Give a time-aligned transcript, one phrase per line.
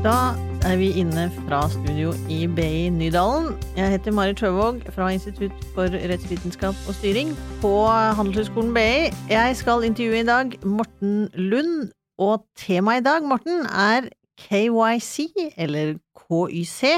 [0.00, 0.32] Da
[0.64, 3.50] er vi inne fra studio i BI Nydalen.
[3.76, 7.72] Jeg heter Marit Sjøvåg fra Institutt for rettsvitenskap og styring på
[8.16, 9.10] Handelshøyskolen BI.
[9.28, 14.08] Jeg skal intervjue i dag Morten Lund, og temaet i dag, Morten, er
[14.40, 16.94] KYC, eller KYC.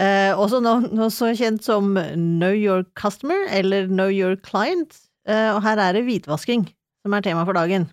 [0.00, 4.92] Eh, også noe så kjent som Know Your Customer, eller Know Your Client.
[5.24, 6.68] Eh, og her er det hvitvasking
[7.00, 7.88] som er tema for dagen.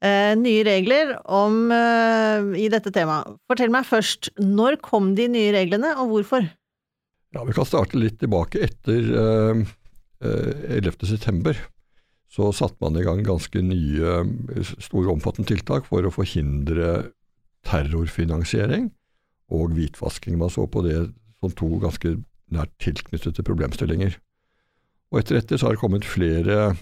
[0.00, 3.36] Eh, nye regler om, eh, i dette temaet.
[3.50, 6.46] Fortell meg først, når kom de nye reglene, og hvorfor?
[7.34, 8.64] Ja, Vi kan starte litt tilbake.
[8.64, 9.64] Etter
[10.24, 11.06] eh, 11.
[11.06, 11.54] september
[12.30, 14.24] så satte man i gang ganske nye,
[14.80, 17.12] store omfattende tiltak for å forhindre
[17.66, 18.90] terrorfinansiering
[19.50, 20.38] og hvitvasking.
[20.38, 22.16] Man så på det som to ganske
[22.50, 24.16] nært tilknyttede problemstillinger.
[25.12, 26.76] Og etter dette så har det kommet flere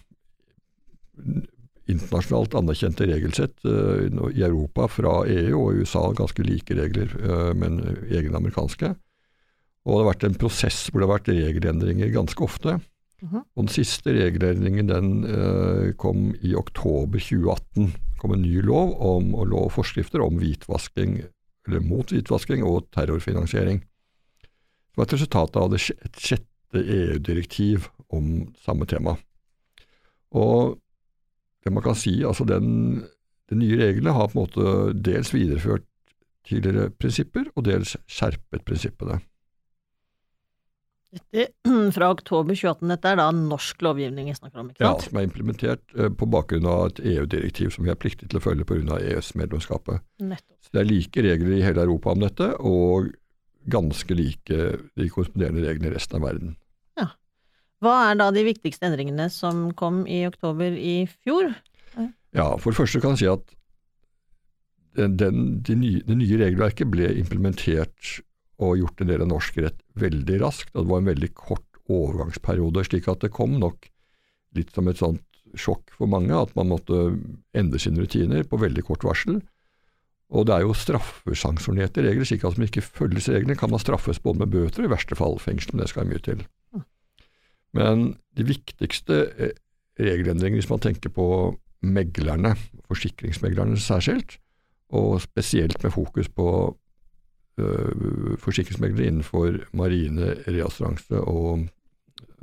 [1.89, 7.81] internasjonalt anerkjente regelsett uh, i Europa fra EU og USA ganske like regler, uh, men
[8.11, 8.93] egne amerikanske.
[9.89, 12.79] Og det har vært en prosess hvor det har vært regelendringer ganske ofte.
[13.23, 13.43] Uh -huh.
[13.57, 17.87] Og Den siste regelendringen den uh, kom i oktober 2018.
[17.87, 21.23] Det kom en ny lov om, og lov og forskrifter om hvitvasking,
[21.67, 23.81] eller mot hvitvasking og terrorfinansiering.
[23.81, 29.17] Det var et resultat av det, et sjette EU-direktiv om samme tema.
[30.31, 30.79] Og
[31.69, 33.05] det man kan si, altså den,
[33.49, 35.87] De nye reglene har på en måte dels videreført
[36.49, 39.21] tidligere prinsipper, og dels skjerpet prinsippene.
[41.09, 41.47] Dette,
[41.97, 44.69] fra oktober 2018, dette er da norsk lovgivning vi snakker om?
[44.73, 45.07] ikke sant?
[45.07, 48.41] Ja, som er implementert eh, på bakgrunn av et EU-direktiv som vi er pliktig til
[48.41, 48.99] å følge pga.
[48.99, 50.05] EØS-medlemskapet.
[50.21, 53.13] Så Det er like regler i hele Europa om dette, og
[53.69, 54.59] ganske like
[54.97, 56.57] de korresponderende reglene i resten av verden.
[57.85, 61.53] Hva er da de viktigste endringene som kom i oktober i fjor?
[62.35, 63.55] Ja, For det første kan jeg si at
[64.99, 68.19] den, den, de nye, det nye regelverket ble implementert
[68.59, 70.73] og gjort en del av norsk rett veldig raskt.
[70.75, 73.87] og Det var en veldig kort overgangsperiode, slik at det kom nok
[74.59, 75.25] litt som et sånt
[75.57, 76.99] sjokk for mange at man måtte
[77.57, 79.39] endre sine rutiner på veldig kort varsel.
[80.29, 84.21] Og det er jo straffesanksjonerte regler, slik at om ikke følges reglene, kan man straffes
[84.21, 86.43] både med bøter og i verste fall fengsel, men det skal mye til.
[87.77, 89.55] Men de viktigste eh,
[89.99, 91.29] regelendringene, hvis man tenker på
[91.83, 92.55] meglerne,
[92.89, 94.39] forsikringsmeglerne særskilt,
[94.89, 96.49] og spesielt med fokus på
[97.59, 101.67] øh, forsikringsmeglere innenfor marine, reassuranse og,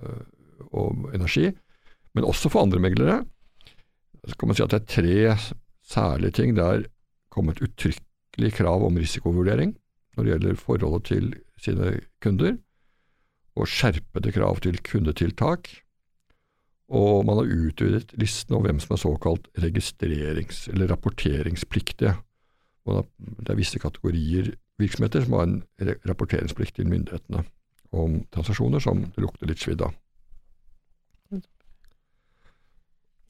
[0.04, 0.22] øh,
[0.60, 1.50] og, energi,
[2.16, 3.26] men også for andre meglere,
[4.28, 5.38] så kan man si at det er tre
[5.84, 6.56] særlige ting.
[6.56, 6.84] Det er
[7.32, 9.76] kommet uttrykkelig krav om risikovurdering
[10.16, 12.58] når det gjelder forholdet til sine kunder,
[13.56, 15.70] og skjerpede krav til kundetiltak.
[16.92, 22.14] Og man har utvidet listen over hvem som er såkalt registrerings- eller rapporteringspliktige.
[22.86, 25.62] Det er visse kategorier virksomheter som har en
[26.06, 27.46] rapporteringsplikt til myndighetene
[27.96, 29.96] om transaksjoner som det lukter litt svidd av.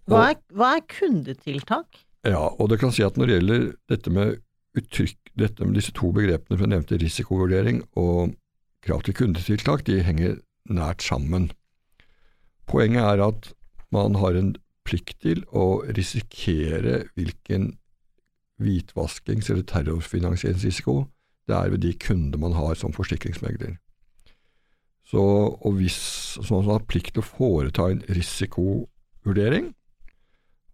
[0.05, 2.01] Hva er, hva er, kundetiltak?
[2.25, 4.35] Ja, og det kan si at når det gjelder dette med
[4.77, 8.35] uttrykk, dette med disse to begrepene som jeg nevnte, risikovurdering og
[8.85, 10.37] krav til kundetiltak, de henger
[10.69, 11.49] nært sammen.
[12.69, 13.49] Poenget er at
[13.93, 14.53] man har en
[14.85, 17.73] plikt til å risikere hvilken
[18.61, 21.05] hvitvaskings- eller terrorfinansieringsrisiko
[21.45, 23.75] det er ved de kunder man har som forsikringsmegler.
[25.05, 25.97] Så, og hvis
[26.41, 29.69] så man har plikt til å foreta en risikovurdering,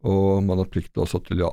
[0.07, 1.51] og man har plikt til å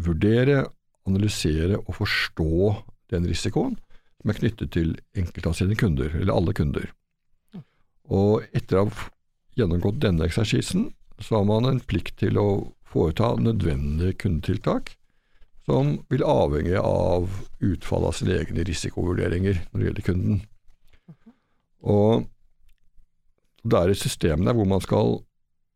[0.00, 0.66] vurdere,
[1.08, 2.74] analysere og forstå
[3.10, 3.78] den risikoen
[4.20, 6.90] som er knyttet til enkelte av sine kunder, eller alle kunder.
[8.10, 9.08] Og etter å ha
[9.58, 12.48] gjennomgått denne eksersisen, så har man en plikt til å
[12.90, 14.94] foreta nødvendige kundetiltak
[15.68, 17.28] som vil avhenge av
[17.62, 20.40] utfallet av sine egne risikovurderinger når det gjelder kunden.
[21.80, 22.26] Og
[23.62, 25.20] det er et system der hvor man skal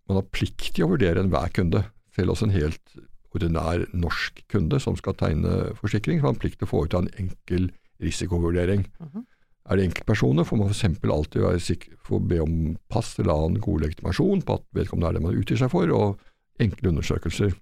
[0.08, 1.80] man har plikt til å vurdere enhver kunde,
[2.12, 2.96] selv også en helt
[3.34, 7.10] ordinær norsk kunde som skal tegne forsikring, så har man plikt til å foreta en
[7.20, 7.70] enkel
[8.02, 8.86] risikovurdering.
[9.00, 9.24] Mm -hmm.
[9.64, 10.84] Er det enkeltpersoner, får man f.eks.
[10.84, 15.12] alltid være sikker, få be om pass eller annen god legitimasjon på at vedkommende er
[15.12, 16.18] det man utgir seg for, og
[16.60, 17.54] enkle undersøkelser.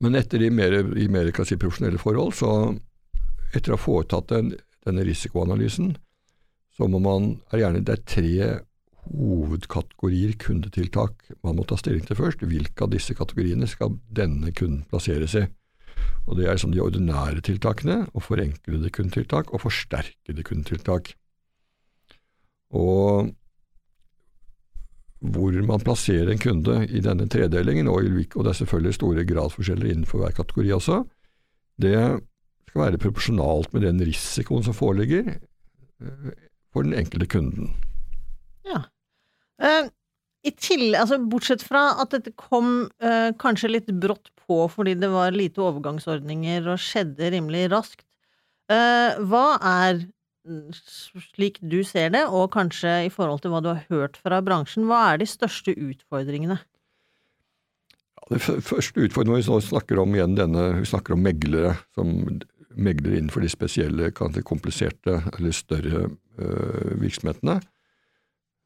[0.00, 2.74] Men etter i mer, i mer si, profesjonelle forhold, så
[3.54, 4.54] etter å ha foretatt den,
[4.86, 5.96] denne risikoanalysen,
[6.72, 8.48] så må man, er gjerne det er tre
[9.12, 12.44] hovedkategorier kundetiltak man må ta stilling til først.
[12.48, 15.44] Hvilke av disse kategoriene skal denne kunden plasseres i?
[16.26, 21.12] Og Det er liksom de ordinære tiltakene, og forenklede kundetiltak og forsterkede kundetiltak.
[22.70, 23.32] Og
[25.22, 30.18] hvor man plasserer en kunde i denne tredelingen, og, det er selvfølgelig store gradsforskjeller innenfor
[30.18, 31.02] hver kategori også,
[31.82, 31.96] det
[32.68, 36.30] skal være proporsjonalt med den risikoen som foreligger eh,
[36.72, 37.74] for den enkelte kunden.
[38.66, 38.82] Ja.
[39.62, 39.90] Eh,
[40.42, 45.10] i tillegg, altså Bortsett fra at dette kom uh, kanskje litt brått på fordi det
[45.12, 48.04] var lite overgangsordninger og skjedde rimelig raskt,
[48.72, 50.02] uh, hva er,
[50.48, 50.72] mm,
[51.30, 54.88] slik du ser det, og kanskje i forhold til hva du har hørt fra bransjen,
[54.90, 56.58] hva er de største utfordringene?
[58.18, 62.16] Ja, det første utfordringen vi snakker om igjen denne, vi snakker om meglere som
[62.72, 66.06] megler innenfor de spesielle, kanskje kompliserte eller større
[66.40, 67.60] uh, virksomhetene.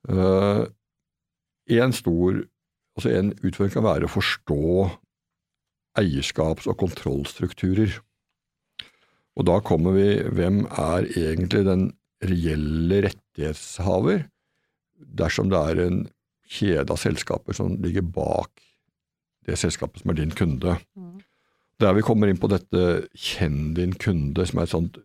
[0.06, 0.64] Uh,
[1.68, 2.44] en stor
[2.96, 4.86] altså En utfordring kan være å forstå
[6.00, 7.98] eierskaps- og kontrollstrukturer.
[9.36, 11.90] Og da kommer vi Hvem er egentlig den
[12.24, 14.24] reelle rettighetshaver
[14.96, 15.98] dersom det er en
[16.48, 18.48] kjede av selskaper som ligger bak
[19.46, 20.78] det selskapet som er din kunde?
[20.96, 21.20] Mm.
[21.80, 24.96] Der vi kommer inn på dette kjenn din kunde, som er et sånt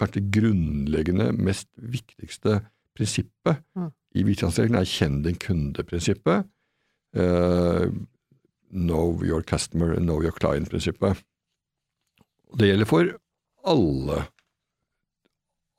[0.00, 2.62] kanskje grunnleggende, mest viktigste
[2.96, 3.90] prinsippet mm.
[4.16, 6.48] i hvitvaskingsreglene, er kjenn din kunde-prinsippet.
[7.16, 7.88] Uh,
[8.70, 11.22] know your customer and know your client-prinsippet.
[12.56, 13.12] Det gjelder for
[13.66, 14.22] alle,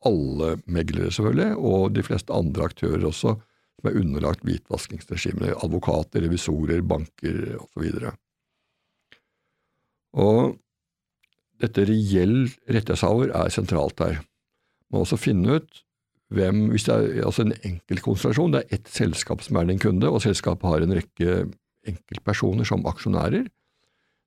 [0.05, 3.35] alle meglere, selvfølgelig, og de fleste andre aktører også,
[3.77, 5.55] som er underlagt hvitvaskingsregimene.
[5.63, 7.91] Advokater, revisorer, banker osv.
[8.01, 8.13] Og,
[10.17, 10.57] og
[11.61, 14.21] dette reell rettighetshaver er sentralt her.
[14.87, 15.83] Man må også finne ut
[16.33, 20.09] hvem, hvis det er altså en enkeltkonstellasjon, det er ett selskap som er din kunde,
[20.11, 21.37] og selskapet har en rekke
[21.87, 23.45] enkeltpersoner som aksjonærer.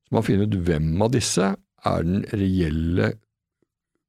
[0.08, 1.50] Så man finner ut hvem av disse
[1.90, 3.12] er den reelle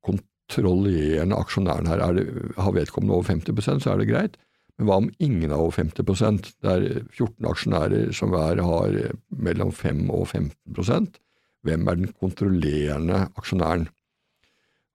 [0.08, 2.06] kontrollerende aksjonæren her.
[2.16, 2.26] Det,
[2.58, 4.40] har vedkommende over 50% så er det greit,
[4.80, 8.96] men hva om ingen er over 50 Det er 14 aksjonærer som hver har
[9.30, 11.20] mellom 5 og 15%
[11.62, 13.90] Hvem er den kontrollerende aksjonæren?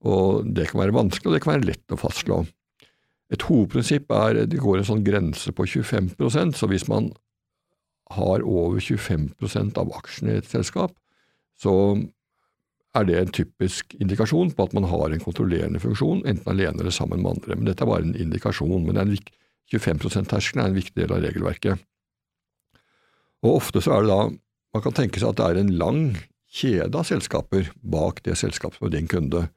[0.02, 2.40] Og Det kan være vanskelig, og det kan være lett å fastslå.
[3.34, 7.10] Et hovedprinsipp er det går en sånn grense på 25% så hvis man
[8.14, 10.92] har over 25% av aksjene i et selskap,
[11.58, 11.72] så
[12.96, 16.94] er det en typisk indikasjon på at man har en kontrollerende funksjon, enten alene eller
[16.94, 17.56] sammen med andre.
[17.56, 18.86] Men dette er bare en indikasjon.
[18.86, 19.16] men en
[19.72, 21.82] 25 %-terskelen er en viktig del av regelverket.
[23.42, 24.22] Og Ofte så er det da
[24.74, 26.00] man kan tenke seg at det er en lang
[26.56, 29.48] kjede av selskaper bak det selskapet som er din kunde.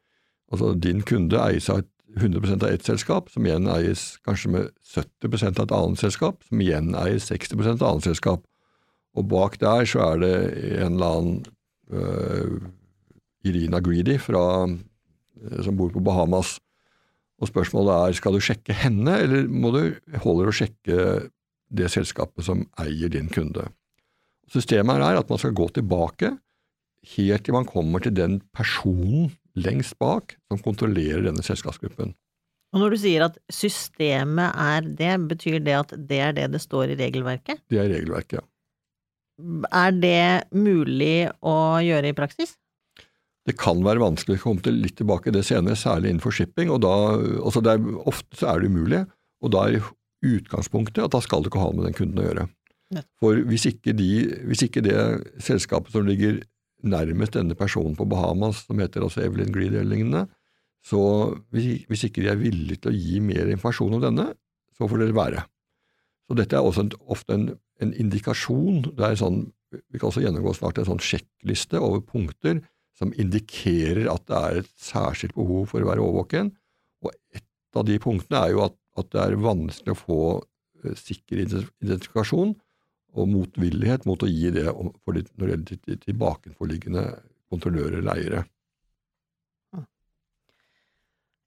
[0.52, 1.84] Altså Din kunde eies av
[2.18, 6.62] 100 av ett selskap, som igjen eies kanskje med 70% av et annet selskap, som
[6.64, 8.46] igjen eies 60% av et annet selskap.
[9.18, 10.34] Og bak der så er det
[10.80, 11.40] en eller annen
[11.94, 12.70] uh,
[13.46, 16.58] Irina Greedy fra, uh, som bor på Bahamas.
[17.40, 19.84] Og spørsmålet er skal du sjekke henne, eller må du
[20.24, 21.30] holde å sjekke
[21.70, 23.70] det selskapet som eier din kunde.
[24.50, 26.34] Systemet er at man skal gå tilbake
[27.16, 32.14] helt til man kommer til den personen lengst bak som kontrollerer denne selskapsgruppen.
[32.70, 36.62] Og når du sier at systemet er det, betyr det at det er det det
[36.62, 37.64] står i regelverket?
[37.72, 38.46] Det er regelverket, ja.
[39.72, 42.58] Er det mulig å gjøre i praksis?
[43.48, 46.70] Det kan være vanskelig å komme til litt tilbake det senere, særlig innenfor shipping.
[46.70, 46.94] og da,
[47.40, 49.02] altså er, Ofte så er det umulig,
[49.42, 49.90] og da er
[50.28, 52.48] utgangspunktet at da skal du ikke ha med den kunden å gjøre.
[53.22, 54.12] For hvis ikke, de,
[54.50, 55.00] hvis ikke det
[55.46, 56.42] selskapet som ligger
[56.86, 60.26] nærmest denne personen på Bahamas, som heter altså Evelyn Greed eller lignende,
[60.86, 61.02] så
[61.52, 64.30] hvis, ikke de er villige til å gi mer informasjon om denne,
[64.78, 65.46] så får dere være.
[66.30, 67.48] Så dette er også en, ofte en,
[67.84, 68.86] en, indikasjon.
[68.96, 72.62] Det er sånn, Vi kan også gjennomgå snart en sånn sjekkliste over punkter
[72.98, 76.54] som indikerer at det er et særskilt behov for å være overvåken.
[77.04, 77.46] Og et
[77.78, 82.56] av de punktene er jo at, at det er vanskelig å få uh, sikker identifikasjon
[83.18, 87.04] og motvillighet mot å gi det for de, når det gjelder tilbakeforliggende
[87.50, 88.46] kontrollører eller eiere.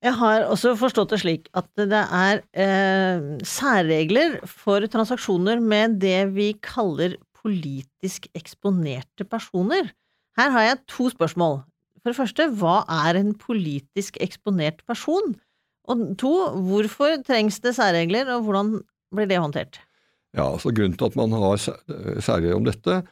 [0.03, 6.25] Jeg har også forstått det slik at det er eh, særregler for transaksjoner med det
[6.35, 9.93] vi kaller politisk eksponerte personer.
[10.35, 11.61] Her har jeg to spørsmål.
[12.03, 15.37] For det første, hva er en politisk eksponert person?
[15.87, 16.33] Og to,
[16.67, 18.75] hvorfor trengs det særregler, og hvordan
[19.15, 19.79] blir det håndtert?
[20.33, 21.59] Ja, så Grunnen til at man har
[22.23, 23.03] særlig om dette,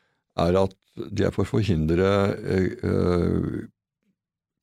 [0.41, 2.09] er at det er for å forhindre
[2.41, 3.67] eh,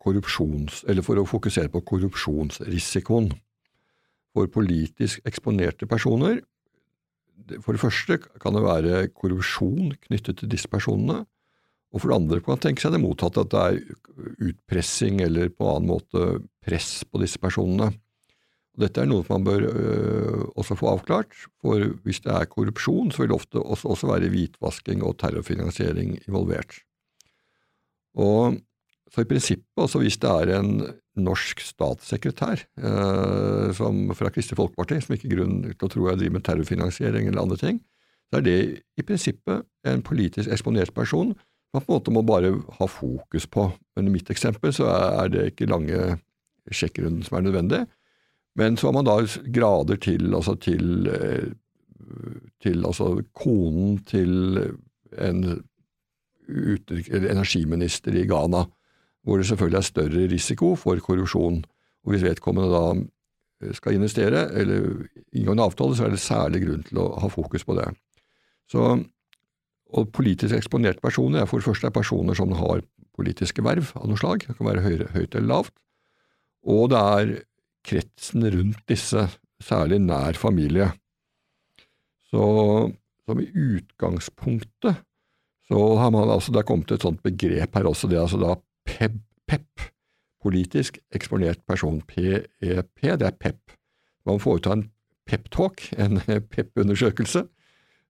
[0.02, 0.82] korrupsjons...
[0.88, 3.30] Eller for å fokusere på korrupsjonsrisikoen.
[4.36, 6.42] For politisk eksponerte personer
[7.64, 11.22] For det første kan det være korrupsjon knyttet til disse personene.
[11.94, 15.48] Og for det andre kan man tenke seg det motsatte, at det er utpressing eller
[15.48, 16.26] på en annen måte
[16.66, 17.94] press på disse personene.
[18.78, 23.22] Dette er noe man bør øh, også få avklart, for hvis det er korrupsjon, så
[23.22, 26.78] vil det ofte også, også være hvitvasking og terrorfinansiering involvert.
[28.18, 28.58] Og
[29.12, 30.72] så i prinsippet, altså hvis det er en
[31.18, 36.36] norsk statssekretær eh, som, fra Kristelig Folkeparti som ikke grunn til å tro jeg driver
[36.36, 37.80] med terrorfinansiering eller andre ting,
[38.28, 38.58] så er det
[39.00, 41.32] i prinsippet en politisk eksponert person
[41.74, 43.66] man på en måte må bare ha fokus på.
[43.96, 46.16] Men i mitt eksempel så er det ikke lange
[46.72, 47.82] sjekkrunden som er nødvendig.
[48.58, 49.20] Men så har man da
[49.54, 51.50] grader til, altså til, eh,
[52.62, 54.58] til altså konen til
[55.18, 55.44] en
[56.48, 58.64] energiminister i Ghana,
[59.22, 61.62] hvor det selvfølgelig er større risiko for korrupsjon.
[62.04, 62.84] Og hvis vedkommende da
[63.62, 67.30] eh, skal investere eller inngå en avtale, så er det særlig grunn til å ha
[67.30, 67.92] fokus på det.
[68.68, 68.96] Så
[69.88, 72.82] og politisk eksponerte personer er for det første personer som har
[73.16, 74.82] politiske verv av noe slag, det kan være
[75.14, 75.72] høyt eller lavt,
[76.68, 77.30] og det er
[77.88, 79.26] kretsen rundt disse,
[79.64, 80.90] særlig nær familie.
[82.28, 82.42] Så
[83.28, 85.04] som i utgangspunktet
[85.68, 88.40] så har man altså, det er kommet et sånt begrep her også, det er altså
[88.40, 88.54] da
[88.88, 89.18] PEP,
[89.48, 89.88] PEP
[90.42, 93.74] politisk eksponert person, PEP, det er PEP.
[94.28, 94.88] Man får ta en
[95.28, 96.20] pep-talk, en
[96.52, 97.44] PEP-undersøkelse,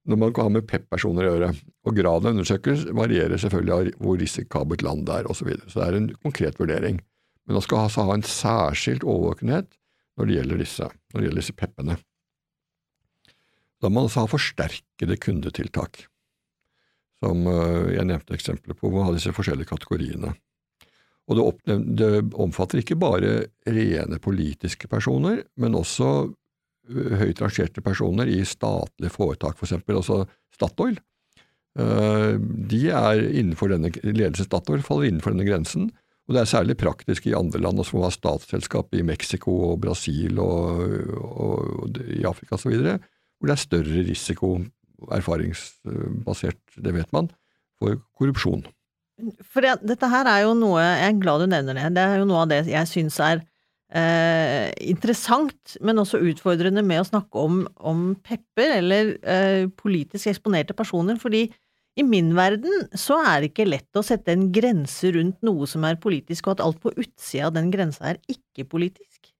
[0.09, 1.51] når man kan ha med PEP-personer å gjøre.
[1.89, 5.41] Og Graden av undersøkelse varierer selvfølgelig av hvor risikabelt land det er osv.
[5.41, 5.71] Så, videre.
[5.73, 7.01] så det er en konkret vurdering.
[7.49, 9.73] Men man skal altså ha en særskilt overvåkenhet
[10.19, 11.97] når det gjelder disse, når det gjelder disse PEP-ene.
[13.79, 16.03] Da må man også ha forsterkede kundetiltak,
[17.23, 20.35] som eh, jeg nevnte eksempler på, hvor man har disse forskjellige kategoriene.
[21.29, 23.33] Og det, det omfatter ikke bare
[23.69, 26.11] rene politiske personer, men også
[26.89, 29.77] høyt rangerte personer i statlige foretak, f.eks.
[29.85, 30.19] For altså
[30.57, 30.99] Statoil.
[31.79, 32.35] Eh,
[32.73, 35.91] de er innenfor denne, Ledelsen Statoil faller innenfor denne grensen.
[36.29, 40.39] Og det er særlig praktisk i andre land, man har statsselskap i Mexico og Brasil
[40.45, 40.83] og,
[41.17, 42.75] og, og i Afrika osv.,
[43.39, 44.59] hvor det er større risiko,
[45.15, 47.31] erfaringsbasert, det vet man,
[47.79, 48.67] for korrupsjon.
[49.47, 52.21] For det, dette her er jo noe, jeg er glad du nevner det, det er
[52.21, 53.41] jo noe av det jeg syns er
[53.95, 60.77] eh, interessant, men også utfordrende med å snakke om, om pepper, eller eh, politisk eksponerte
[60.77, 61.47] personer, fordi
[61.99, 65.87] i min verden så er det ikke lett å sette en grense rundt noe som
[65.89, 69.33] er politisk, og at alt på utsida av den grensa er ikke-politisk.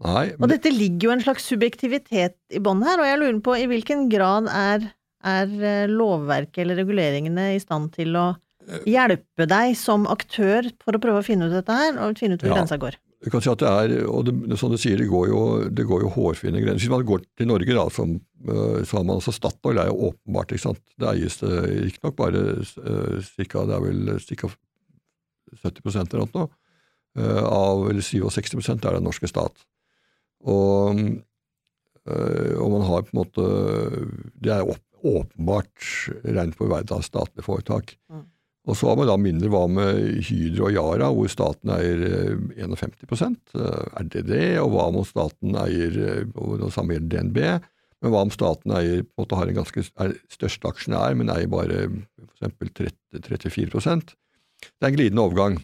[0.00, 0.46] Nei, men...
[0.46, 3.68] Og dette ligger jo en slags subjektivitet i bånn her, og jeg lurer på i
[3.70, 4.88] hvilken grad er,
[5.26, 8.30] er eh, lovverket eller reguleringene i stand til å
[8.88, 12.44] hjelpe deg som aktør for å prøve å finne ut dette her, og finne ut
[12.44, 12.60] hvor ja.
[12.60, 12.96] grensa går?
[13.20, 15.84] Du kan si at det er, og det, som du sier, det går jo, det
[15.88, 16.86] går jo hårfine grenser.
[16.86, 18.14] Hvis man går til Norge, da, som,
[18.48, 20.80] øh, så har man altså Statoil er jo åpenbart, ikke sant.
[20.96, 24.50] Det eies riktignok bare uh, cirka, det er vel ca.
[25.60, 26.46] 70% eller noe, nå.
[27.44, 29.66] av, eller 67% er den norske stat.
[30.48, 31.00] Og,
[32.06, 33.46] og, man har på en måte
[34.40, 35.88] Det er åpenbart
[36.24, 37.98] regnet på verden av statlige foretak.
[38.08, 38.24] Mm.
[38.68, 42.02] Og så har man da mindre hva med Hydro og Yara, hvor staten eier
[42.60, 44.46] 51 eh, eh, Er det det?
[44.60, 47.40] Og hva om staten eier eh, og Det samme gjelder DNB.
[48.00, 51.32] Men hva om staten eier, på en måte har en ganske, er største aksjonær, men
[51.32, 51.86] eier bare
[52.40, 52.94] f.eks.
[53.16, 55.58] 34% Det er en glidende overgang.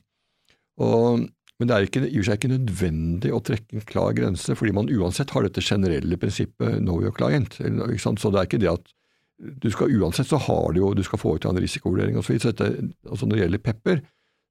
[0.81, 1.25] Og,
[1.61, 4.91] men det er ikke, i seg ikke nødvendig å trekke en klar grense, fordi man
[4.93, 7.57] uansett har dette generelle prinsippet know your client.
[7.61, 8.93] Så det er ikke det at
[9.37, 12.39] du skal Uansett så har du jo du skal foreta en risikovurdering osv.
[12.41, 12.71] Så, så
[13.11, 14.01] altså når det gjelder pepper,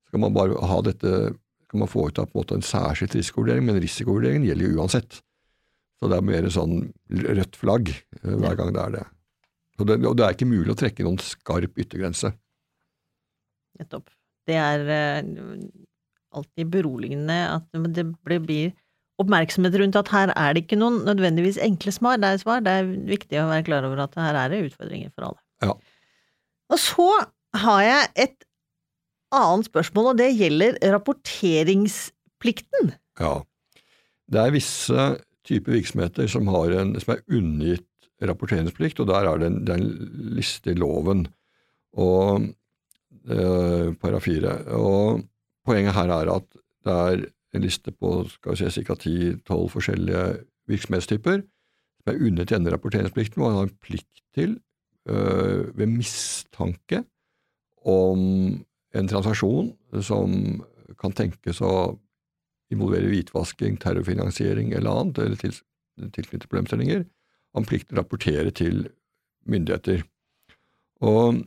[0.10, 1.15] skal man bare ha dette
[1.72, 5.20] kan man foreta på en måte en særskilt risikovurdering, men risikovurderingen gjelder jo uansett.
[6.00, 6.75] Så det er mer sånn
[7.10, 9.06] rødt flagg uh, hver gang det er det.
[9.75, 9.98] Det.
[10.08, 12.32] Og det er ikke mulig å trekke noen skarp yttergrense.
[13.82, 14.13] Nettopp.
[14.48, 15.58] Det er uh,
[16.38, 18.06] alltid beroligende at det
[18.46, 18.75] blir
[19.22, 22.19] oppmerksomhet rundt at her er det ikke noen nødvendigvis enkle svar.
[22.22, 22.63] Det er, svar.
[22.65, 25.41] Det er viktig å være klar over at her er det utfordringer for alle.
[25.63, 25.74] Ja.
[26.74, 27.10] Og så
[27.55, 28.38] har jeg et
[29.36, 32.86] annet spørsmål, og det gjelder rapporteringsplikten.
[33.22, 33.36] Ja.
[34.31, 35.10] Det er visse
[35.45, 37.89] typer virksomheter som, en, som er unngitt
[38.25, 41.25] rapporteringsplikt, og der er det en, det er en liste i loven,
[41.95, 42.48] og
[43.29, 44.57] eh, paragraf fire.
[44.75, 45.24] Og
[45.67, 46.48] poenget her er at
[46.86, 48.95] det er en liste på skal vi si, ca.
[49.00, 50.24] 10-12 forskjellige
[50.69, 51.43] virksomhetstyper
[52.05, 54.59] som er unnet denne rapporteringsplikten, hvor man har en plikt til,
[55.09, 57.03] øh, ved mistanke
[57.85, 58.21] om
[58.95, 60.63] en transaksjon som
[61.01, 61.97] kan tenkes å
[62.74, 65.53] involvere hvitvasking, terrorfinansiering eller annet, eller til,
[66.13, 67.05] tilknyttet problemstillinger,
[67.55, 68.88] har plikt til å rapportere til
[69.50, 70.03] myndigheter.
[71.05, 71.43] Og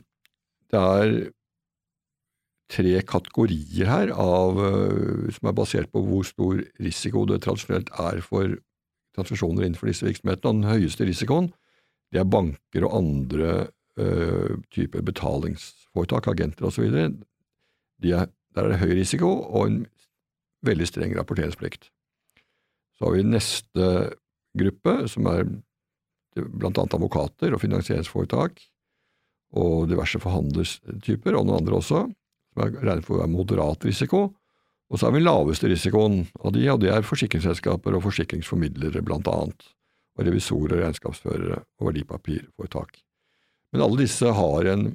[0.71, 1.13] det er
[2.69, 8.21] tre kategorier her av, eh, som er basert på hvor stor risiko det tradisjonelt er
[8.25, 8.57] for
[9.17, 10.61] transaksjoner innenfor disse virksomhetene.
[10.61, 11.49] Den høyeste risikoen
[12.13, 13.51] det er banker og andre
[13.99, 16.87] uh, typer betalingsforetak, agenter osv.
[18.01, 19.75] De er Der er det høy risiko og en
[20.65, 21.91] veldig streng rapporteringsplikt.
[22.97, 23.89] Så har vi neste
[24.57, 25.45] gruppe, som er
[26.33, 28.57] blant annet advokater og finansieringsforetak,
[29.53, 32.01] og diverse forhandlertyper, og noen andre også,
[32.59, 34.29] regnet for å være moderat risiko.
[34.89, 39.03] Og så har vi den laveste risikoen av de, og det er forsikringsselskaper og forsikringsformidlere
[39.05, 39.67] blant annet,
[40.17, 42.97] og revisorer, regnskapsførere og verdipapirforetak.
[43.71, 44.87] Men alle disse har en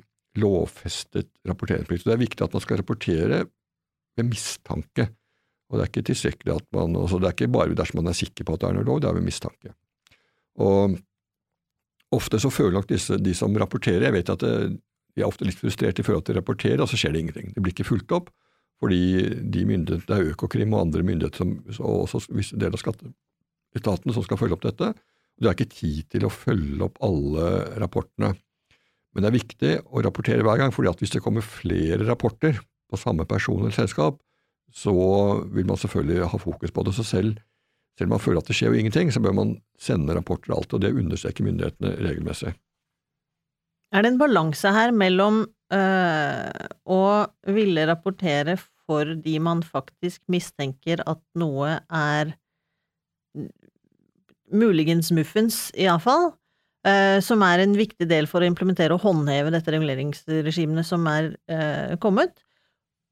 [0.43, 2.09] lovfestet rapporteringsplikt.
[2.09, 3.45] Det er viktig at man skal rapportere
[4.19, 5.09] ved mistanke.
[5.71, 8.19] Og det er ikke tilstrekkelig at man, altså det er ikke bare dersom man er
[8.19, 9.75] sikker på at det er noe lov, det er ved mistanke.
[10.63, 10.99] Og
[12.15, 14.55] ofte så føler nok disse, de som rapporterer, jeg vet at det,
[15.15, 17.53] de er ofte litt frustrert i forhold til å rapportere, og så skjer det ingenting.
[17.55, 18.33] Det blir ikke fulgt opp,
[18.83, 19.01] fordi
[19.55, 24.27] de det er Økokrim og andre myndigheter, som, og også visse deler av skatteetatene, som
[24.27, 24.91] skal følge opp dette.
[25.35, 27.47] Og det er ikke tid til å følge opp alle
[27.83, 28.35] rapportene.
[29.15, 32.59] Men det er viktig å rapportere hver gang, fordi at hvis det kommer flere rapporter
[32.91, 34.19] på samme person eller selskap,
[34.75, 34.95] så
[35.55, 36.97] vil man selvfølgelig ha fokus på det.
[36.97, 37.39] Så selv,
[37.99, 40.81] selv om man føler at det skjer jo ingenting, så bør man sende rapporter alltid,
[40.81, 42.57] og det understreker myndighetene regelmessig.
[43.95, 47.03] Er det en balanse her mellom øh, å
[47.55, 52.35] ville rapportere for de man faktisk mistenker at noe er
[54.55, 56.33] muligens muffens, iallfall,
[56.87, 61.33] øh, som er en viktig del for å implementere og håndheve dette reguleringsregimet som er
[61.51, 62.37] øh, kommet,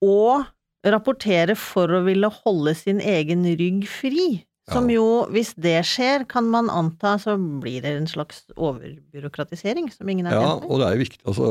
[0.02, 0.44] og
[0.82, 4.42] rapportere for å ville holde sin egen rygg fri.
[4.70, 10.08] Som jo, hvis det skjer, kan man anta så blir det en slags overbyråkratisering som
[10.08, 10.68] ingen er Ja, med.
[10.70, 11.48] og det er viktig, altså,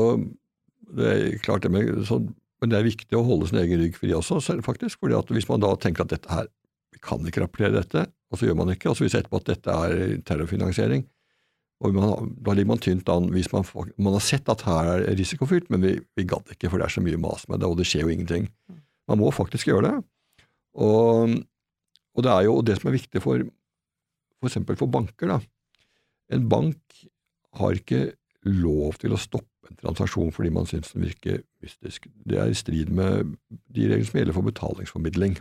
[0.96, 2.22] det er klart det med, så,
[2.62, 4.98] men det er viktig å holde sin egen rygg fri også, faktisk.
[5.00, 6.48] fordi at hvis man da tenker at dette her,
[6.92, 9.50] vi kan ikke rapportere dette, og så gjør man ikke, og så viser etterpå at
[9.52, 11.04] dette er terrorfinansiering,
[11.82, 13.64] og man, da ligger man tynt an hvis man,
[13.98, 16.94] man har sett at her er risikofylt, men vi, vi gadd ikke, for det er
[16.96, 18.48] så mye mas med det, og det skjer jo ingenting.
[19.10, 19.96] Man må faktisk gjøre det.
[20.78, 21.34] Og,
[22.16, 23.44] og det er jo det som er viktig for
[24.42, 25.28] for eksempel for banker.
[25.30, 25.38] da.
[26.34, 26.78] En bank
[27.60, 32.08] har ikke lov til å stoppe en transaksjon fordi man syns den virker mystisk.
[32.26, 33.36] Det er i strid med
[33.70, 35.36] de reglene som gjelder for betalingsformidling.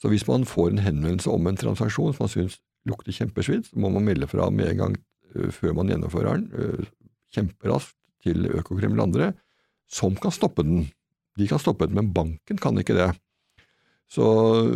[0.00, 2.56] Så hvis man får en henvendelse om en transaksjon som man syns
[2.88, 4.96] lukter kjempesvidd, så må man melde fra med en gang
[5.52, 9.28] før man gjennomfører den, ø, kjemperaskt til Økokrim eller andre,
[9.92, 10.88] som kan stoppe den.
[11.38, 13.12] De kan stoppe den, men banken kan ikke det.
[14.10, 14.24] Så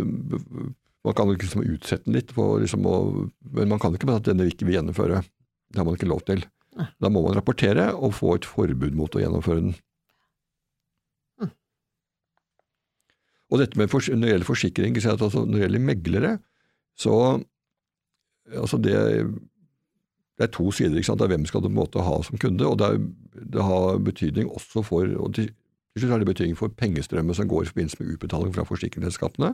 [0.05, 2.99] b- man kan liksom utsette den litt, liksom å,
[3.53, 5.21] men man kan ikke med at denne ikke vil gjennomføre.
[5.69, 6.45] Det har man ikke lov til.
[6.75, 9.75] Da må man rapportere og få et forbud mot å gjennomføre den.
[11.43, 11.51] Mm.
[13.53, 16.33] Og dette med når det gjelder forsikring, så altså, når det gjelder meglere,
[16.99, 17.19] så
[18.49, 18.97] altså det,
[20.39, 20.97] det er to sider.
[20.97, 21.21] ikke sant?
[21.21, 23.69] Det er hvem skal du på en måte ha som kunde, og det, er, det
[23.69, 25.53] har betydning også for og til,
[25.93, 29.53] til slutt har det betydning for pengestrømmen som går i forbindelse med utbetaling fra forsikringsselskapene,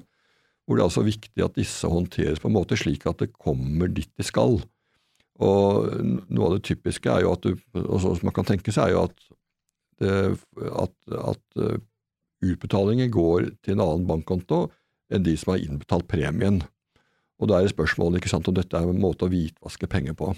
[0.66, 3.90] hvor det er altså viktig at disse håndteres på en måte slik at det kommer
[3.90, 4.60] dit de skal.
[5.40, 5.88] Og
[6.28, 8.94] noe av det typiske er jo at du, sånn som man kan tenke seg, er
[8.94, 9.24] jo at,
[10.00, 10.12] det,
[10.82, 10.94] at,
[11.32, 11.80] at eh,
[12.50, 14.66] utbetalinger går til en annen bankkonto
[15.10, 16.60] enn de som har innbetalt premien.
[17.40, 20.16] Og da er det spørsmålet ikke sant, om dette er en måte å hvitvaske penger
[20.18, 20.32] på.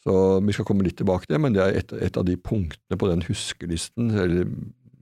[0.00, 2.38] Så Vi skal komme litt tilbake til det, men det er et, et av de
[2.40, 4.12] punktene på den huskelisten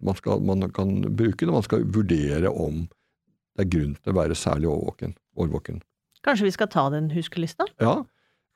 [0.03, 2.87] man, skal, man kan bruke når man skal vurdere om
[3.59, 5.17] det er grunn til å være særlig årvåken.
[5.39, 5.83] årvåken.
[6.23, 7.67] Kanskje vi skal ta den huskelista?
[7.83, 8.05] Ja,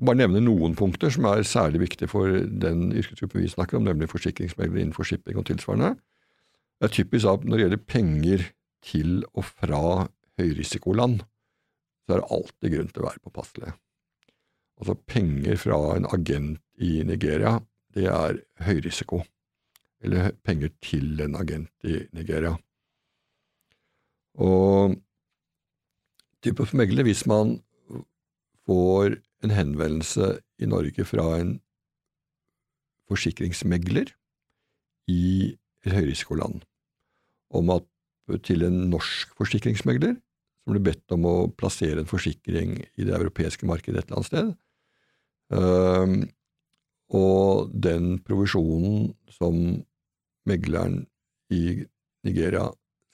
[0.03, 4.11] bare nevne noen punkter som er særlig viktige for den yrkesgruppen vi snakker om, nemlig
[4.11, 5.95] forsikringsmeglere innenfor shipping og tilsvarende.
[6.79, 8.47] Det er typisk at når det gjelder penger
[8.83, 9.83] til og fra
[10.41, 11.23] høyrisikoland,
[12.03, 13.75] så er det alltid grunn til å være påpasselig.
[14.83, 17.61] Altså penger fra en agent i Nigeria,
[17.95, 19.23] det er høyrisiko.
[20.03, 22.57] Eller penger til en agent i Nigeria.
[24.41, 24.97] Og
[26.43, 27.59] type megler, hvis man
[28.67, 31.57] får en henvendelse i Norge fra en
[33.11, 34.13] forsikringsmegler
[35.11, 35.53] i
[35.85, 36.63] et høyrisikoland
[37.53, 37.89] om at
[38.47, 40.15] til en norsk forsikringsmegler
[40.63, 44.31] som blir bedt om å plassere en forsikring i det europeiske markedet et eller annet
[44.31, 44.53] sted,
[47.13, 49.59] og den provisjonen som
[50.49, 51.03] megleren
[51.53, 51.83] i
[52.25, 52.71] Nigeria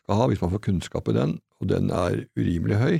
[0.08, 2.94] skal ha, hvis man får kunnskap i den, og den er urimelig høy,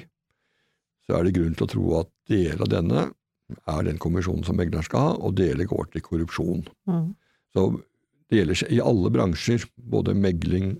[1.08, 3.04] så er det grunn til å tro at deler av denne
[3.64, 6.66] er den kommisjonen som megleren skal ha, og deler går til korrupsjon.
[6.84, 7.14] Mm.
[7.56, 7.64] Så
[8.28, 10.74] det gjelder i alle bransjer, både megling,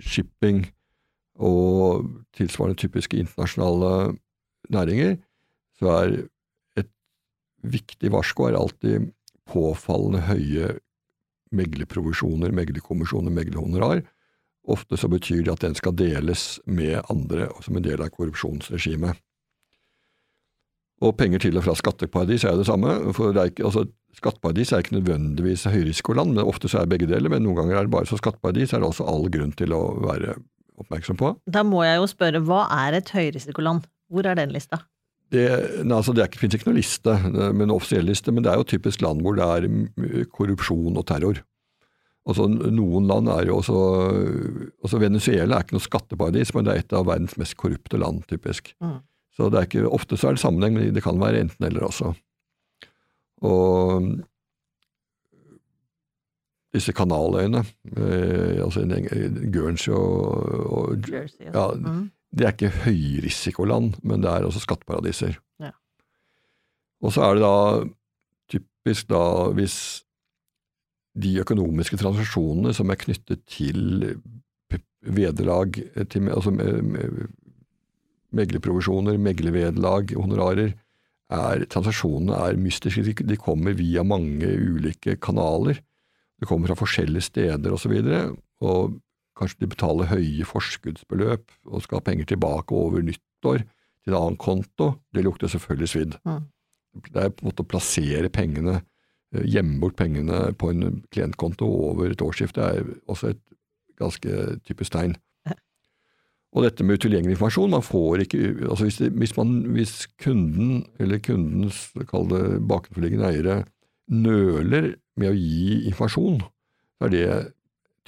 [0.00, 0.64] shipping
[1.44, 4.14] og tilsvarende typiske internasjonale
[4.72, 5.18] næringer,
[5.76, 6.16] så er
[6.80, 6.88] et
[7.60, 9.10] viktig varsko er alltid
[9.52, 10.72] påfallende høye
[11.56, 14.04] meglerprovisjoner, meglerkommisjoner, meglerhonorar.
[14.64, 19.20] Ofte så betyr det at den skal deles med andre som en del av korrupsjonsregimet.
[21.04, 23.12] Og penger til og fra skatteparadis er jo det samme.
[23.12, 27.08] for det er ikke, altså Skatteparadis er ikke nødvendigvis høyrisikoland, men ofte så er begge
[27.10, 27.32] deler.
[27.32, 29.82] Men noen ganger er det bare så skatteparadis er det også all grunn til å
[30.04, 30.36] være
[30.78, 31.32] oppmerksom på.
[31.50, 33.88] Da må jeg jo spørre, hva er et høyrisikoland?
[34.12, 34.84] Hvor er den lista?
[35.34, 35.46] Det,
[35.82, 39.02] altså det, finnes ikke noen liste, med en offisiell liste, men det er jo typisk
[39.02, 41.40] land hvor det er korrupsjon og terror.
[42.24, 43.78] Altså, noen land er jo også
[44.80, 48.22] altså Venezuela er ikke noe skatteparadis, men det er et av verdens mest korrupte land,
[48.30, 48.70] typisk.
[48.80, 49.02] Mm.
[49.34, 52.14] Så det er ikke, Ofte så er det sammenheng, men det kan være enten-eller også.
[53.44, 54.08] Og
[56.74, 57.60] disse kanaløyene,
[57.92, 58.86] eh, altså
[59.52, 62.08] Guernsey og, og Jersey, ja, mm.
[62.34, 65.36] Det er ikke høyrisikoland, men det er også skatteparadiser.
[65.62, 65.70] Ja.
[67.04, 67.58] Og så er det da
[68.50, 69.22] typisk da
[69.54, 69.76] hvis
[71.14, 74.16] de økonomiske transaksjonene som er knyttet til
[75.04, 75.76] vederlag,
[76.10, 76.50] til, altså
[78.34, 80.74] meglerprovisjoner, meglervederlag, honorarer,
[81.34, 83.04] er, transaksjonene er mystiske.
[83.22, 85.78] De, kommer via mange ulike kanaler.
[86.40, 87.94] De kommer fra forskjellige steder osv.
[87.94, 88.24] Og, så
[88.64, 88.98] og
[89.38, 94.40] kanskje de betaler høye forskuddsbeløp og skal ha penger tilbake over nyttår til en annen
[94.40, 94.94] konto.
[95.14, 96.18] Det lukter selvfølgelig svidd.
[96.24, 96.44] Mm.
[97.10, 98.80] Det er på en måte å plassere pengene
[99.34, 103.42] Eh, gjemme bort pengene på en klientkonto over et årsskifte er også et
[104.00, 105.16] ganske typisk tegn.
[106.54, 110.84] Og dette med utilgjengelig informasjon, man får ikke altså hvis, det, hvis, man, hvis kunden,
[111.02, 113.56] eller kundens kall det bakenforliggende eiere,
[114.06, 116.38] nøler med å gi informasjon,
[116.94, 117.24] så er det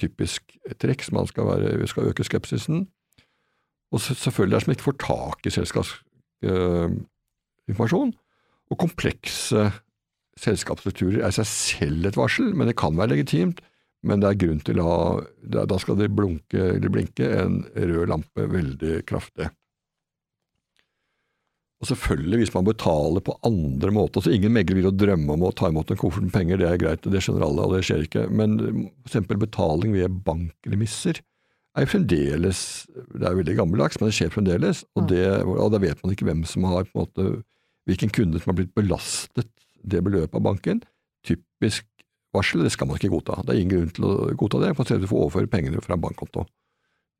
[0.01, 0.41] typisk
[0.81, 2.77] trekk som man skal, være, skal øke skepsisen.
[3.91, 8.19] Og selvfølgelig er det som ikke får tak i selskapsinformasjon, øh,
[8.67, 9.61] og komplekse
[10.37, 13.59] selskapsstrukturer er seg selv et varsel, men det kan være legitimt.
[14.05, 14.97] Men det er grunn til å ha
[15.65, 19.47] Da skal det blunke eller blinke en rød lampe veldig kraftig.
[21.77, 25.43] Og selvfølgelig, hvis man betaler på andre måter så Ingen megler vil jo drømme om
[25.45, 27.83] å ta imot en koffert med penger, det er greit, det skjønner alle, og det
[27.85, 28.23] skjer ikke.
[28.33, 28.57] Men
[29.05, 29.27] f.eks.
[29.29, 31.21] betaling ved bankremisser
[31.77, 32.59] er jo fremdeles
[33.13, 34.81] Det er veldig gammeldags, men det skjer fremdeles.
[34.97, 37.29] Og, det, og da vet man ikke hvem som har på en måte
[37.87, 39.47] Hvilken kunde som har blitt belastet
[39.87, 40.81] det beløpet av banken.
[41.23, 41.85] Typisk
[42.35, 43.37] varsel, det skal man ikke godta.
[43.45, 46.03] Det er ingen grunn til å godta det, for du får overføre pengene fra en
[46.03, 46.43] bankkonto.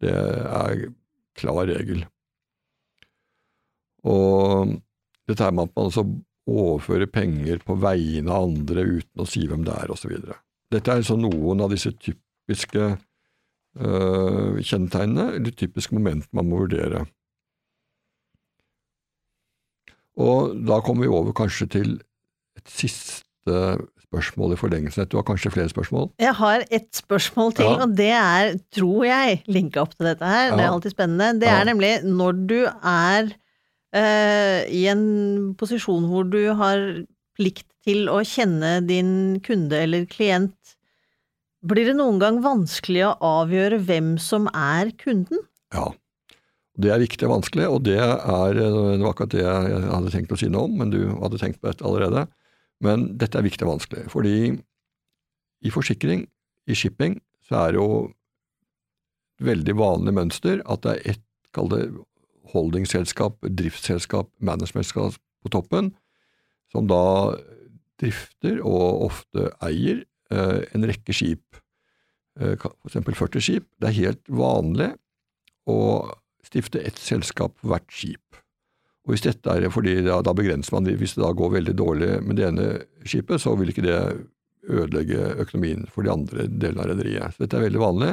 [0.04, 0.82] Det er
[1.40, 2.04] klar regel.
[4.06, 4.76] Og
[5.28, 6.06] dette her med at man altså
[6.48, 10.14] overfører penger på vegne av andre uten å si hvem det er, osv.
[10.72, 17.04] Dette er altså noen av disse typiske øh, kjennetegnene, eller typiske momentene man må vurdere.
[20.18, 21.94] Og da kommer vi over kanskje til
[22.58, 25.10] et siste spørsmål i forlengelsen.
[25.12, 26.10] Du har kanskje flere spørsmål?
[26.22, 27.82] Jeg har et spørsmål til, ja.
[27.84, 30.48] og det er, tror jeg, linka opp til dette her.
[30.50, 30.56] Ja.
[30.56, 31.34] Det er alltid spennende.
[31.44, 31.60] Det ja.
[31.60, 33.36] er nemlig når du er
[33.96, 35.04] i en
[35.58, 36.82] posisjon hvor du har
[37.38, 40.76] plikt til å kjenne din kunde eller klient,
[41.68, 45.40] blir det noen gang vanskelig å avgjøre hvem som er kunden?
[45.74, 45.90] Ja.
[46.78, 50.34] Det er viktig og vanskelig, og det er det var akkurat det jeg hadde tenkt
[50.36, 52.28] å si noe om, men du hadde tenkt på dette allerede.
[52.86, 54.36] Men dette er viktig og vanskelig, fordi
[55.66, 56.28] i forsikring,
[56.70, 57.88] i shipping, så er det jo
[59.48, 61.24] veldig vanlig mønster at det er ett,
[61.56, 61.82] kall det
[62.54, 65.92] holdingselskap, driftsselskap, managementselskap på toppen,
[66.74, 67.36] som da
[68.02, 71.60] drifter og ofte eier eh, en rekke skip,
[72.40, 72.56] eh,
[72.86, 73.68] eksempel 40 skip.
[73.80, 74.92] Det er helt vanlig
[75.68, 75.80] å
[76.46, 78.42] stifte ett selskap for hvert skip.
[79.08, 82.10] Og hvis dette er fordi da, da, begrenser man Hvis det da går veldig dårlig
[82.28, 82.66] med det ene
[83.08, 84.00] skipet, så vil ikke det
[84.68, 87.36] ødelegge økonomien for de andre delene av rederiet.
[87.36, 88.10] Så dette er veldig vanlig,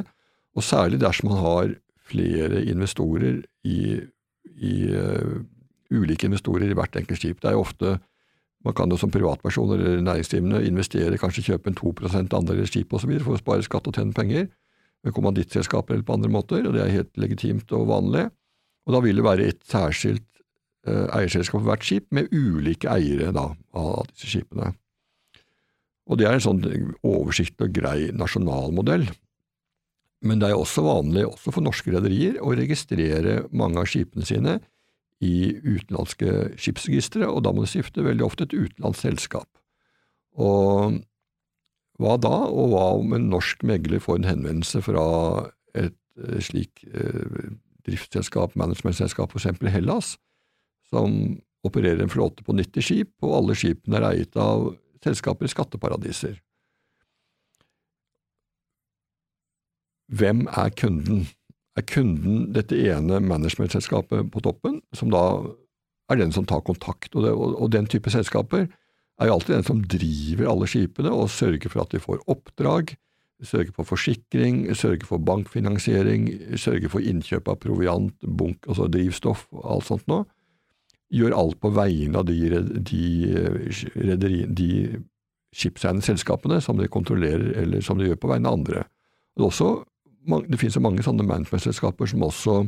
[0.54, 1.72] og særlig dersom man har
[2.04, 4.04] flere investorer i,
[4.54, 5.40] i uh,
[5.94, 7.40] ulike investorer i hvert enkelt skip.
[7.40, 7.98] Det er jo ofte
[8.64, 12.94] man kan jo som privatpersoner eller næringsdrivende investere, kanskje kjøpe en 2% andel i skip
[12.96, 13.10] osv.
[13.20, 14.46] for å spare skatt og tjene penger,
[15.04, 18.30] med kommandittselskaper eller på andre måter, og det er helt legitimt og vanlig.
[18.88, 20.24] Og da vil det være et særskilt
[20.84, 24.74] Eh, eierselskap for hvert skip, med ulike eiere da, av disse skipene.
[26.04, 26.60] Og Det er en sånn
[27.00, 29.06] oversiktlig og grei nasjonalmodell.
[30.22, 34.58] Men det er også vanlig også for norske rederier å registrere mange av skipene sine
[35.24, 39.48] i utenlandske skipsregistre, og da må du skifte veldig ofte et utenlandsk selskap.
[40.34, 41.00] Og
[42.02, 45.04] hva da, og hva om en norsk megler får en henvendelse fra
[45.78, 47.52] et eh, slik eh,
[47.86, 50.16] driftsselskap, managementselskap, eksempel Hellas,
[50.90, 54.72] som opererer en flåte på 90 skip, og alle skipene er eiet av
[55.04, 56.40] selskaper i skatteparadiser.
[60.12, 61.26] Hvem er kunden?
[61.74, 65.24] Er kunden dette ene managementselskapet på toppen, som da
[66.10, 67.14] er den som tar kontakt?
[67.14, 68.68] Og, det, og, og den type selskaper
[69.20, 72.94] er jo alltid den som driver alle skipene og sørger for at de får oppdrag,
[73.44, 79.64] sørger for forsikring, sørger for bankfinansiering, sørger for innkjøp av proviant, bunk, altså drivstoff og
[79.76, 80.26] alt sånt noe.
[81.14, 82.38] Gjør alt på vegne av de,
[82.90, 83.04] de,
[83.94, 84.70] rederi, de
[85.54, 88.86] skipseiende selskapene som de kontrollerer, eller som de gjør på vegne av andre.
[89.34, 89.84] Det, også,
[90.24, 92.62] det finnes jo mange sånne managementselskaper som også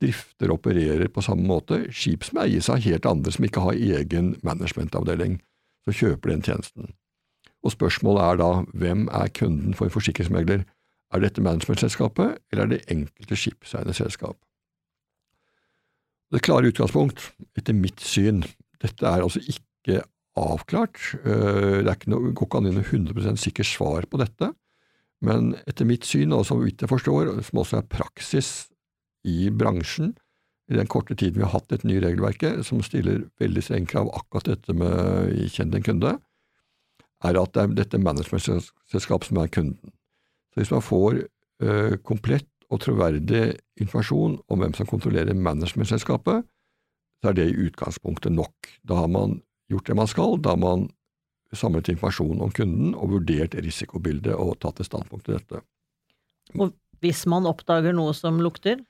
[0.00, 3.80] drifter og opererer på samme måte, skip som eies av helt andre som ikke har
[4.00, 5.38] egen managementavdeling
[5.88, 6.92] så kjøper den tjenesten.
[7.64, 10.64] Og Spørsmålet er da hvem er kunden for forsikringsmegler?
[11.10, 14.38] Er dette managementselskapet, eller er det enkelte skipseiende selskap?
[16.30, 18.44] Det klare utgangspunkt, etter mitt syn,
[18.80, 20.04] dette er altså ikke
[20.38, 21.00] avklart.
[21.24, 24.52] Eh, det ikke noe, går ikke an å gi 100% sikkert svar på dette,
[25.24, 28.50] men etter mitt syn, og så vidt jeg forstår, som også er praksis
[29.28, 30.14] i bransjen,
[30.70, 34.10] i den korte tiden vi har hatt dette nye regelverket, som stiller veldig strenge krav
[34.14, 36.14] akkurat dette med kjenn din kunde,
[37.26, 39.92] er at det er dette managementselskapet som er kunden.
[40.54, 46.46] Så Hvis man får uh, komplett og troverdig informasjon om hvem som kontrollerer managementselskapet,
[47.20, 48.70] så er det i utgangspunktet nok.
[48.86, 50.86] Da har man gjort det man skal, da har man
[51.56, 55.62] samlet informasjon om kunden og vurdert risikobildet og tatt et standpunkt til dette.
[56.58, 58.80] Og hvis man oppdager noe som lukter?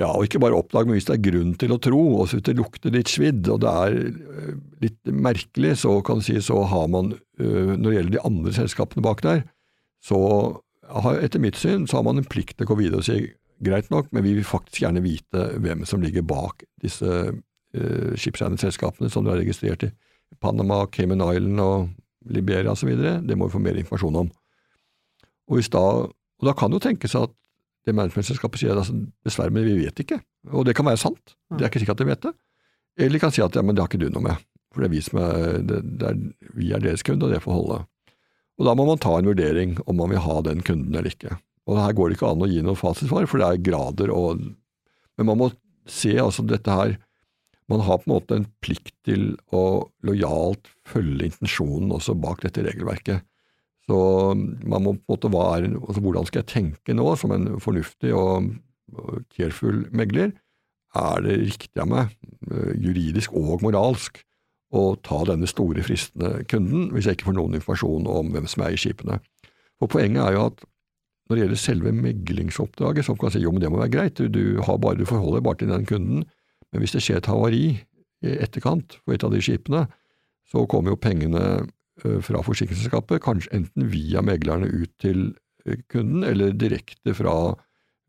[0.00, 2.46] Ja, og ikke bare oppdag, men hvis det er grunn til å tro, også hvis
[2.48, 6.62] det lukter litt svidd, og det er øh, litt merkelig, så kan du si så
[6.70, 9.44] har man, øh, når det gjelder de andre selskapene bak der,
[10.02, 10.18] så
[10.88, 13.20] har, etter mitt syn så har man en plikt til å gå videre og si
[13.62, 18.58] greit nok, men vi vil faktisk gjerne vite hvem som ligger bak disse uh, skipseiende
[18.58, 19.92] selskapene som du har registrert i
[20.40, 21.88] Panama, Cayman Island og
[22.32, 22.92] Liberia osv.
[23.26, 24.32] Det må vi få mer informasjon om.
[25.50, 27.32] Og, da, og da kan det jo tenkes at
[27.82, 28.94] det managementselskapet sier altså,
[29.26, 30.20] dessverre, men vi vet ikke.
[30.54, 32.32] Og det kan være sant, det er ikke sikkert at de vet det.
[33.00, 34.90] Eller de kan si at ja, men det har ikke du noe med, for det
[34.90, 36.20] er vi som er, det, det er,
[36.58, 37.80] vi er deres kunde, og det får holde.
[38.60, 41.38] Og da må man ta en vurdering om man vil ha den kunden eller ikke.
[41.70, 44.50] Og her går det ikke an å gi noe fasitsvar, for det er grader og
[45.20, 45.46] Men man må
[45.84, 46.94] se altså dette her
[47.72, 52.64] Man har på en måte en plikt til å lojalt følge intensjonen også bak dette
[52.66, 53.24] regelverket.
[53.88, 53.96] Så
[54.36, 58.12] man må på en måte er, altså Hvordan skal jeg tenke nå, som en fornuftig
[58.14, 58.52] og
[59.32, 60.34] carefull megler?
[60.98, 62.12] Er det riktig av meg,
[62.50, 64.20] eh, juridisk og moralsk,
[64.72, 68.64] å ta denne store, fristende kunden hvis jeg ikke får noen informasjon om hvem som
[68.64, 69.18] er i skipene?
[69.80, 70.62] For Poenget er jo at
[71.28, 74.22] når det gjelder selve meglingsoppdraget, så kan man si jo, men det må være greit,
[74.32, 76.24] du, har bare, du forholder deg bare til den kunden,
[76.72, 77.66] men hvis det skjer et havari
[78.22, 79.86] i etterkant på et av de skipene,
[80.48, 81.66] så kommer jo pengene
[82.00, 85.34] Eh, fra forsikringsselskapet, kanskje enten via meglerne ut til
[85.66, 87.34] eh, kunden, eller direkte fra,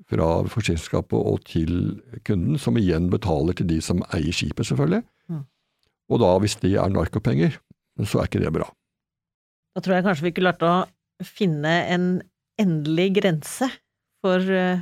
[0.07, 5.03] fra forsikringsselskapet og til kunden, som igjen betaler til de som eier skipet, selvfølgelig.
[5.27, 5.43] Mm.
[6.15, 7.59] Og da, hvis det er narkopenger,
[8.07, 8.69] så er ikke det bra.
[9.75, 12.07] Da tror jeg kanskje vi klarte å finne en
[12.61, 13.67] endelig grense
[14.23, 14.81] for uh,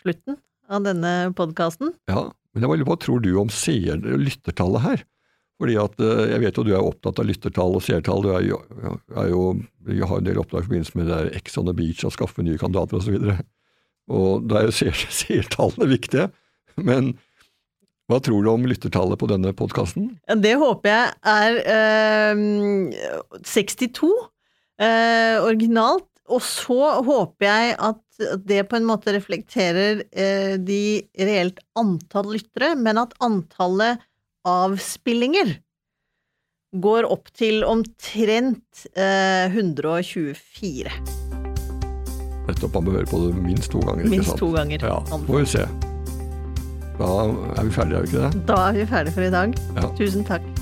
[0.00, 1.94] slutten av denne podkasten.
[2.10, 5.04] Ja, men jeg var på, hva tror du om seer- lyttertallet her?
[5.58, 8.22] Fordi at eh, Jeg vet jo du er opptatt av lyttertall og seertall.
[8.22, 8.58] Du er jo,
[9.16, 9.44] er jo,
[9.90, 12.14] jeg har en del oppdrag i forbindelse med det der Ex on the Beach og
[12.14, 13.16] skaffe nye kandidater osv.
[13.18, 13.38] Og, så
[14.08, 16.28] og da er jo seer, seertallene viktige.
[16.78, 17.16] Men
[18.08, 20.12] hva tror du om lyttertallet på denne podkasten?
[20.40, 26.06] Det håper jeg er øh, 62 øh, originalt.
[26.28, 32.74] Og så håper jeg at det på en måte reflekterer eh, de reelt antall lyttere,
[32.78, 34.02] men at antallet
[34.48, 35.56] avspillinger
[36.78, 40.92] går opp til omtrent eh, 124.
[42.48, 42.74] Nettopp.
[42.74, 44.08] Man bør høre på det minst to ganger.
[44.08, 44.84] Minst to ganger.
[44.84, 45.66] Ja, får vi se.
[46.98, 47.10] Da
[47.54, 48.46] er vi ferdige, er vi ikke det?
[48.48, 49.60] Da er vi ferdige for i dag.
[49.78, 49.90] Ja.
[50.00, 50.57] Tusen takk.